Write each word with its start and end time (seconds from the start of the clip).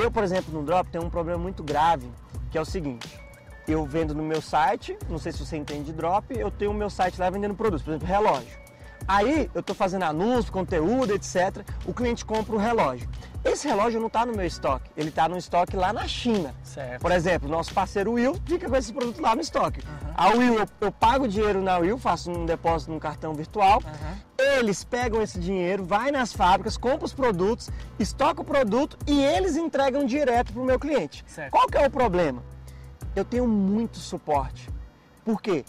Eu, 0.00 0.10
por 0.10 0.24
exemplo, 0.24 0.50
no 0.54 0.64
Drop 0.64 0.88
tenho 0.90 1.04
um 1.04 1.10
problema 1.10 1.38
muito 1.38 1.62
grave, 1.62 2.10
que 2.50 2.56
é 2.56 2.60
o 2.60 2.64
seguinte. 2.64 3.20
Eu 3.68 3.84
vendo 3.84 4.14
no 4.14 4.22
meu 4.22 4.40
site, 4.40 4.96
não 5.10 5.18
sei 5.18 5.30
se 5.30 5.44
você 5.44 5.58
entende 5.58 5.84
de 5.84 5.92
Drop, 5.92 6.24
eu 6.34 6.50
tenho 6.50 6.70
o 6.70 6.74
meu 6.74 6.88
site 6.88 7.20
lá 7.20 7.28
vendendo 7.28 7.54
produtos, 7.54 7.82
por 7.84 7.90
exemplo, 7.90 8.08
relógio. 8.08 8.58
Aí 9.06 9.50
eu 9.54 9.60
estou 9.60 9.76
fazendo 9.76 10.04
anúncio, 10.04 10.50
conteúdo, 10.50 11.12
etc. 11.12 11.62
O 11.84 11.92
cliente 11.92 12.24
compra 12.24 12.54
o 12.54 12.58
relógio. 12.58 13.06
Esse 13.44 13.68
relógio 13.68 14.00
não 14.00 14.06
está 14.06 14.24
no 14.24 14.34
meu 14.34 14.46
estoque, 14.46 14.90
ele 14.96 15.10
está 15.10 15.28
no 15.28 15.36
estoque 15.36 15.76
lá 15.76 15.92
na 15.92 16.08
China. 16.08 16.54
Certo. 16.62 17.00
Por 17.00 17.12
exemplo, 17.12 17.48
nosso 17.48 17.72
parceiro 17.74 18.12
Will 18.12 18.38
fica 18.46 18.68
com 18.68 18.76
esse 18.76 18.92
produto 18.92 19.20
lá 19.20 19.34
no 19.34 19.42
estoque. 19.42 19.82
A 20.14 20.28
Will, 20.30 20.58
eu, 20.58 20.66
eu 20.80 20.92
pago 20.92 21.28
dinheiro 21.28 21.60
na 21.60 21.76
Will, 21.78 21.98
faço 21.98 22.30
um 22.30 22.46
depósito 22.46 22.90
num 22.90 22.98
cartão 22.98 23.34
virtual. 23.34 23.82
Eles 24.58 24.84
pegam 24.84 25.22
esse 25.22 25.38
dinheiro, 25.38 25.84
vai 25.84 26.10
nas 26.10 26.32
fábricas, 26.32 26.76
compram 26.76 27.04
os 27.06 27.12
produtos, 27.14 27.70
estoca 27.98 28.42
o 28.42 28.44
produto 28.44 28.96
e 29.06 29.22
eles 29.22 29.56
entregam 29.56 30.04
direto 30.04 30.52
para 30.52 30.62
o 30.62 30.64
meu 30.64 30.78
cliente. 30.78 31.24
Certo. 31.26 31.50
Qual 31.50 31.66
que 31.68 31.78
é 31.78 31.86
o 31.86 31.90
problema? 31.90 32.42
Eu 33.14 33.24
tenho 33.24 33.46
muito 33.46 33.98
suporte. 33.98 34.68
Por 35.24 35.40
quê? 35.40 35.64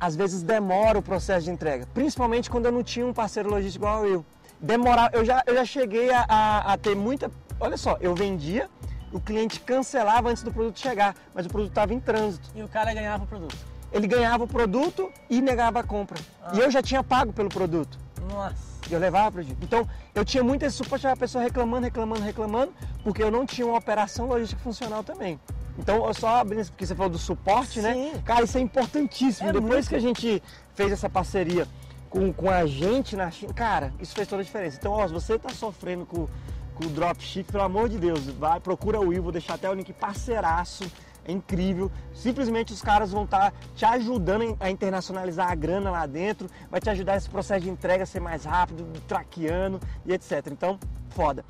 Às 0.00 0.16
vezes 0.16 0.42
demora 0.42 0.98
o 0.98 1.02
processo 1.02 1.44
de 1.44 1.50
entrega, 1.50 1.86
principalmente 1.94 2.50
quando 2.50 2.66
eu 2.66 2.72
não 2.72 2.82
tinha 2.82 3.06
um 3.06 3.12
parceiro 3.12 3.48
logístico 3.50 3.84
igual 3.84 4.06
eu. 4.06 4.24
Demorar, 4.60 5.10
eu 5.12 5.24
já, 5.24 5.42
eu 5.46 5.54
já 5.54 5.64
cheguei 5.64 6.10
a, 6.10 6.24
a- 6.28 6.72
a 6.72 6.76
ter 6.76 6.94
muita. 6.96 7.30
Olha 7.60 7.76
só, 7.76 7.96
eu 8.00 8.14
vendia, 8.14 8.68
o 9.12 9.20
cliente 9.20 9.60
cancelava 9.60 10.28
antes 10.30 10.42
do 10.42 10.52
produto 10.52 10.78
chegar, 10.78 11.14
mas 11.34 11.46
o 11.46 11.48
produto 11.48 11.70
estava 11.70 11.92
em 11.94 12.00
trânsito. 12.00 12.48
E 12.54 12.62
o 12.62 12.68
cara 12.68 12.92
ganhava 12.94 13.24
o 13.24 13.26
produto. 13.26 13.56
Ele 13.92 14.06
ganhava 14.06 14.44
o 14.44 14.48
produto 14.48 15.12
e 15.28 15.40
negava 15.42 15.80
a 15.80 15.82
compra. 15.82 16.18
E 16.54 16.58
eu 16.58 16.70
já 16.70 16.80
tinha 16.82 17.02
pago 17.04 17.32
pelo 17.32 17.48
produto. 17.48 17.98
Nossa. 18.30 18.72
E 18.88 18.92
eu 18.92 19.00
levava 19.00 19.32
para 19.32 19.42
Então, 19.42 19.88
eu 20.14 20.24
tinha 20.24 20.42
muito 20.42 20.64
esse 20.64 20.76
suporte, 20.76 21.06
a 21.06 21.16
pessoa 21.16 21.42
reclamando, 21.42 21.84
reclamando, 21.84 22.22
reclamando, 22.22 22.72
porque 23.02 23.22
eu 23.22 23.30
não 23.30 23.46
tinha 23.46 23.66
uma 23.66 23.78
operação 23.78 24.26
logística 24.26 24.60
funcional 24.62 25.02
também. 25.02 25.38
Então, 25.78 26.06
eu 26.06 26.12
só 26.12 26.40
abrindo, 26.40 26.66
porque 26.66 26.86
você 26.86 26.94
falou 26.94 27.10
do 27.10 27.18
suporte, 27.18 27.80
né? 27.80 27.94
Sim. 27.94 28.22
Cara, 28.24 28.44
isso 28.44 28.58
é 28.58 28.60
importantíssimo. 28.60 29.48
É 29.48 29.52
Depois 29.52 29.72
muito. 29.72 29.88
que 29.88 29.94
a 29.94 30.00
gente 30.00 30.42
fez 30.74 30.92
essa 30.92 31.08
parceria 31.08 31.66
com, 32.10 32.30
com 32.32 32.50
a 32.50 32.66
gente 32.66 33.16
na 33.16 33.30
China, 33.30 33.54
cara, 33.54 33.92
isso 33.98 34.14
fez 34.14 34.28
toda 34.28 34.42
a 34.42 34.44
diferença. 34.44 34.76
Então, 34.78 34.92
ó, 34.92 35.06
se 35.06 35.14
você 35.14 35.34
está 35.34 35.48
sofrendo 35.48 36.04
com, 36.04 36.28
com 36.74 36.84
o 36.84 36.88
dropship, 36.90 37.50
pelo 37.50 37.64
amor 37.64 37.88
de 37.88 37.98
Deus, 37.98 38.26
vai, 38.26 38.60
procura 38.60 39.00
o 39.00 39.08
Will, 39.08 39.22
vou 39.22 39.32
deixar 39.32 39.54
até 39.54 39.68
o 39.70 39.72
link 39.72 39.92
parceiraço. 39.94 40.84
É 41.24 41.32
incrível. 41.32 41.90
Simplesmente 42.12 42.72
os 42.72 42.82
caras 42.82 43.12
vão 43.12 43.24
estar 43.24 43.52
te 43.76 43.84
ajudando 43.84 44.56
a 44.58 44.70
internacionalizar 44.70 45.50
a 45.50 45.54
grana 45.54 45.90
lá 45.90 46.04
dentro, 46.06 46.48
vai 46.70 46.80
te 46.80 46.90
ajudar 46.90 47.16
esse 47.16 47.28
processo 47.30 47.60
de 47.62 47.70
entrega 47.70 48.02
a 48.02 48.06
ser 48.06 48.20
mais 48.20 48.44
rápido, 48.44 48.84
traqueando 49.06 49.78
e 50.04 50.12
etc. 50.12 50.48
Então, 50.50 50.78
foda. 51.10 51.44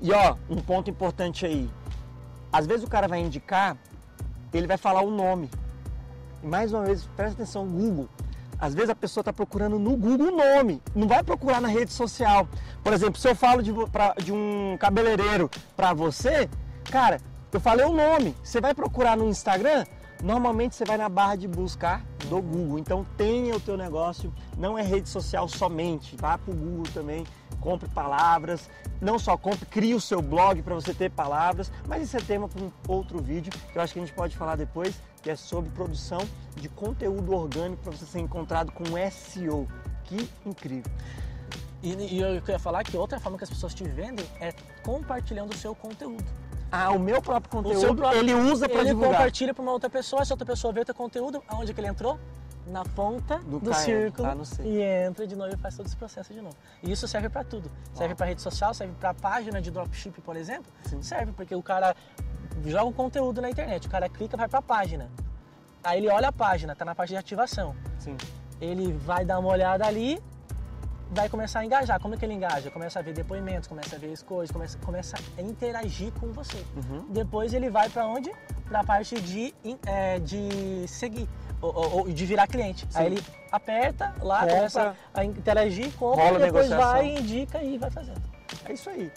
E 0.00 0.12
ó, 0.12 0.36
um 0.48 0.56
ponto 0.56 0.88
importante 0.90 1.44
aí. 1.44 1.68
Às 2.52 2.66
vezes 2.66 2.84
o 2.84 2.88
cara 2.88 3.08
vai 3.08 3.18
indicar, 3.20 3.76
ele 4.52 4.66
vai 4.66 4.76
falar 4.76 5.02
o 5.02 5.10
nome. 5.10 5.50
E 6.42 6.46
mais 6.46 6.72
uma 6.72 6.84
vez, 6.84 7.04
presta 7.16 7.34
atenção, 7.42 7.66
Google. 7.66 8.08
Às 8.58 8.74
vezes 8.74 8.88
a 8.90 8.94
pessoa 8.94 9.20
está 9.22 9.32
procurando 9.32 9.78
no 9.78 9.96
Google 9.96 10.28
o 10.28 10.36
nome, 10.36 10.80
não 10.94 11.06
vai 11.06 11.22
procurar 11.22 11.60
na 11.60 11.68
rede 11.68 11.92
social. 11.92 12.48
Por 12.82 12.92
exemplo, 12.92 13.20
se 13.20 13.28
eu 13.28 13.34
falo 13.34 13.62
de, 13.62 13.70
pra- 13.90 14.14
de 14.14 14.32
um 14.32 14.76
cabeleireiro 14.78 15.50
para 15.76 15.92
você, 15.92 16.48
cara, 16.90 17.18
eu 17.52 17.60
falei 17.60 17.86
o 17.86 17.92
nome. 17.92 18.34
Você 18.42 18.60
vai 18.60 18.74
procurar 18.74 19.16
no 19.16 19.28
Instagram, 19.28 19.84
normalmente 20.22 20.74
você 20.74 20.84
vai 20.84 20.96
na 20.96 21.08
barra 21.08 21.36
de 21.36 21.48
buscar 21.48 22.04
do 22.28 22.40
Google. 22.40 22.78
Então 22.78 23.06
tenha 23.16 23.54
o 23.54 23.60
teu 23.60 23.76
negócio, 23.76 24.32
não 24.56 24.78
é 24.78 24.82
rede 24.82 25.08
social 25.08 25.48
somente, 25.48 26.16
vá 26.16 26.36
para 26.36 26.52
o 26.52 26.56
Google 26.56 26.86
também, 26.92 27.24
compre 27.60 27.88
palavras, 27.88 28.68
não 29.00 29.18
só 29.18 29.36
compre, 29.36 29.66
crie 29.66 29.94
o 29.94 30.00
seu 30.00 30.20
blog 30.20 30.62
para 30.62 30.74
você 30.74 30.92
ter 30.92 31.10
palavras, 31.10 31.70
mas 31.86 32.02
isso 32.02 32.16
é 32.16 32.20
tema 32.20 32.48
para 32.48 32.62
um 32.62 32.70
outro 32.88 33.22
vídeo 33.22 33.52
que 33.72 33.78
eu 33.78 33.82
acho 33.82 33.92
que 33.92 33.98
a 33.98 34.04
gente 34.04 34.14
pode 34.14 34.36
falar 34.36 34.56
depois, 34.56 35.00
que 35.22 35.30
é 35.30 35.36
sobre 35.36 35.70
produção 35.70 36.20
de 36.54 36.68
conteúdo 36.68 37.34
orgânico 37.34 37.82
para 37.82 37.92
você 37.92 38.06
ser 38.06 38.20
encontrado 38.20 38.72
com 38.72 38.84
SEO. 39.10 39.66
Que 40.04 40.28
incrível. 40.44 40.92
E, 41.82 42.16
e 42.16 42.20
eu 42.20 42.40
queria 42.40 42.58
falar 42.58 42.84
que 42.84 42.96
outra 42.96 43.18
forma 43.18 43.36
que 43.36 43.44
as 43.44 43.50
pessoas 43.50 43.74
te 43.74 43.84
vendem 43.84 44.24
é 44.40 44.52
compartilhando 44.82 45.52
o 45.52 45.56
seu 45.56 45.74
conteúdo. 45.74 46.24
Ah, 46.70 46.90
o 46.90 46.98
meu 46.98 47.22
próprio 47.22 47.50
conteúdo 47.50 47.94
próprio- 47.96 48.20
ele 48.20 48.34
usa 48.34 48.68
para 48.68 48.80
Ele 48.80 48.88
divulgar. 48.88 49.12
compartilha 49.12 49.54
para 49.54 49.62
uma 49.62 49.72
outra 49.72 49.88
pessoa, 49.88 50.22
essa 50.22 50.34
outra 50.34 50.46
pessoa 50.46 50.72
vê 50.72 50.80
o 50.80 50.84
teu 50.84 50.94
conteúdo, 50.94 51.42
aonde 51.48 51.72
que 51.72 51.80
ele 51.80 51.88
entrou? 51.88 52.18
Na 52.66 52.84
ponta 52.84 53.38
Do 53.38 53.60
do, 53.60 53.72
círculo 53.72 54.26
tá 54.28 54.62
e 54.64 54.82
entra 54.82 55.24
de 55.24 55.36
novo 55.36 55.54
e 55.54 55.56
faz 55.56 55.76
todo 55.76 55.86
esse 55.86 55.96
processo 55.96 56.34
de 56.34 56.40
novo. 56.40 56.56
E 56.82 56.90
isso 56.90 57.06
serve 57.06 57.28
para 57.28 57.44
tudo. 57.44 57.70
Serve 57.94 58.16
para 58.16 58.26
rede 58.26 58.42
social, 58.42 58.74
serve 58.74 58.92
para 58.98 59.14
página 59.14 59.62
de 59.62 59.70
dropship, 59.70 60.20
por 60.20 60.34
exemplo. 60.36 60.72
Sim. 60.82 61.00
Serve 61.00 61.30
porque 61.32 61.54
o 61.54 61.62
cara 61.62 61.94
joga 62.64 62.86
o 62.86 62.92
conteúdo 62.92 63.40
na 63.40 63.48
internet, 63.48 63.86
o 63.86 63.90
cara 63.90 64.08
clica, 64.08 64.36
vai 64.36 64.48
para 64.48 64.58
a 64.58 64.62
página. 64.62 65.08
Aí 65.84 65.98
ele 66.00 66.08
olha 66.08 66.26
a 66.28 66.32
página, 66.32 66.74
tá 66.74 66.84
na 66.84 66.92
parte 66.92 67.10
de 67.10 67.16
ativação. 67.16 67.76
Sim. 68.00 68.16
Ele 68.60 68.92
vai 68.94 69.24
dar 69.24 69.38
uma 69.38 69.48
olhada 69.50 69.86
ali, 69.86 70.20
vai 71.10 71.28
começar 71.28 71.60
a 71.60 71.64
engajar. 71.64 72.00
Como 72.00 72.14
é 72.14 72.16
que 72.18 72.24
ele 72.24 72.34
engaja? 72.34 72.70
Começa 72.70 72.98
a 72.98 73.02
ver 73.02 73.12
depoimentos, 73.14 73.68
começa 73.68 73.96
a 73.96 73.98
ver 73.98 74.12
as 74.12 74.22
coisas, 74.22 74.50
começa, 74.52 74.78
começa 74.78 75.16
a 75.38 75.42
interagir 75.42 76.12
com 76.12 76.32
você. 76.32 76.62
Uhum. 76.76 77.06
Depois 77.10 77.54
ele 77.54 77.70
vai 77.70 77.88
para 77.88 78.06
onde? 78.06 78.30
Para 78.68 78.80
a 78.80 78.84
parte 78.84 79.20
de, 79.20 79.54
é, 79.86 80.18
de 80.18 80.86
seguir, 80.88 81.28
ou, 81.60 81.98
ou- 81.98 82.08
de 82.08 82.26
virar 82.26 82.46
cliente. 82.46 82.86
Sim. 82.90 82.98
Aí 82.98 83.06
ele 83.06 83.22
aperta 83.52 84.12
lá, 84.20 84.40
Compra. 84.40 84.56
começa 84.56 84.96
a 85.14 85.24
interagir, 85.24 85.92
compra, 85.92 86.24
Rola 86.24 86.38
depois 86.40 86.68
vai, 86.68 87.06
indica 87.16 87.62
e 87.62 87.78
vai 87.78 87.90
fazendo. 87.90 88.20
É 88.68 88.72
isso 88.72 88.90
aí. 88.90 89.10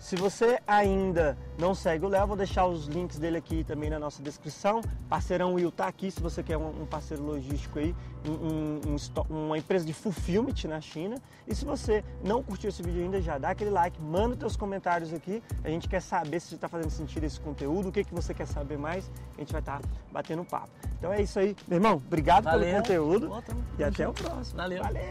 Se 0.00 0.16
você 0.16 0.58
ainda 0.66 1.36
não 1.58 1.74
segue 1.74 2.06
o 2.06 2.08
Léo, 2.08 2.26
vou 2.26 2.36
deixar 2.36 2.66
os 2.66 2.86
links 2.86 3.18
dele 3.18 3.36
aqui 3.36 3.62
também 3.62 3.90
na 3.90 3.98
nossa 3.98 4.22
descrição. 4.22 4.80
Parceirão 5.10 5.52
Will 5.52 5.70
tá 5.70 5.86
aqui, 5.86 6.10
se 6.10 6.20
você 6.20 6.42
quer 6.42 6.56
um, 6.56 6.86
parceiro 6.86 7.22
logístico 7.22 7.78
aí, 7.78 7.94
um- 8.26 8.30
um- 8.32 8.96
um 9.30 9.46
uma 9.48 9.58
empresa 9.58 9.84
de 9.84 9.92
fulfillment 9.92 10.54
na 10.66 10.80
China. 10.80 11.16
E 11.46 11.54
se 11.54 11.66
você 11.66 12.02
não 12.24 12.42
curtiu 12.42 12.70
esse 12.70 12.82
vídeo 12.82 13.02
ainda, 13.02 13.20
já 13.20 13.36
dá 13.36 13.50
aquele 13.50 13.68
like, 13.70 14.00
manda 14.00 14.32
os 14.32 14.38
teus 14.38 14.56
comentários 14.56 15.12
aqui. 15.12 15.42
A 15.62 15.68
gente 15.68 15.86
quer 15.86 16.00
saber 16.00 16.40
se 16.40 16.54
está 16.54 16.66
fazendo 16.66 16.90
sentido 16.90 17.24
esse 17.24 17.38
conteúdo, 17.38 17.90
o 17.90 17.92
que, 17.92 18.02
que 18.02 18.14
você 18.14 18.32
quer 18.32 18.46
saber 18.46 18.78
mais. 18.78 19.10
A 19.36 19.40
gente 19.40 19.52
vai 19.52 19.60
estar 19.60 19.82
batendo 20.10 20.42
papo. 20.46 20.70
Então 20.98 21.12
é 21.12 21.20
isso 21.20 21.38
aí. 21.38 21.54
Meu 21.68 21.76
irmão, 21.76 21.94
obrigado 21.96 22.44
Valeu. 22.44 22.60
pelo 22.60 22.76
conteúdo 22.82 23.42
tamo- 23.46 23.64
e 23.78 23.84
até 23.84 24.08
o 24.08 24.14
próximo. 24.14 24.56
Valeu. 24.56 24.82
Valeu. 24.82 25.02